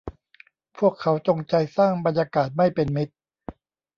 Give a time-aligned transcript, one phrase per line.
[0.77, 3.15] พวกเขาจงใจสร้างบรรยากาศไม่เป็นมิตร